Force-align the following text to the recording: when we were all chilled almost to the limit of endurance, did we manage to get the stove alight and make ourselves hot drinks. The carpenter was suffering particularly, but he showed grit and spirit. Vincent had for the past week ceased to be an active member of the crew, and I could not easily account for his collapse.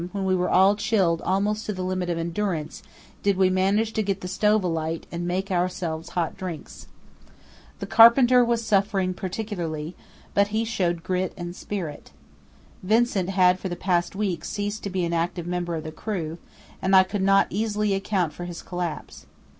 when 0.13 0.25
we 0.25 0.33
were 0.33 0.49
all 0.49 0.75
chilled 0.75 1.21
almost 1.21 1.63
to 1.67 1.71
the 1.73 1.83
limit 1.83 2.09
of 2.09 2.17
endurance, 2.17 2.81
did 3.21 3.37
we 3.37 3.51
manage 3.51 3.93
to 3.93 4.01
get 4.01 4.21
the 4.21 4.27
stove 4.27 4.63
alight 4.63 5.05
and 5.11 5.27
make 5.27 5.51
ourselves 5.51 6.09
hot 6.17 6.35
drinks. 6.35 6.87
The 7.77 7.85
carpenter 7.85 8.43
was 8.43 8.65
suffering 8.65 9.13
particularly, 9.13 9.95
but 10.33 10.47
he 10.47 10.65
showed 10.65 11.03
grit 11.03 11.33
and 11.37 11.55
spirit. 11.55 12.09
Vincent 12.81 13.29
had 13.29 13.59
for 13.59 13.69
the 13.69 13.75
past 13.75 14.15
week 14.15 14.43
ceased 14.43 14.81
to 14.85 14.89
be 14.89 15.05
an 15.05 15.13
active 15.13 15.45
member 15.45 15.75
of 15.75 15.83
the 15.83 15.91
crew, 15.91 16.39
and 16.81 16.95
I 16.95 17.03
could 17.03 17.21
not 17.21 17.45
easily 17.51 17.93
account 17.93 18.33
for 18.33 18.45
his 18.45 18.63
collapse. 18.63 19.27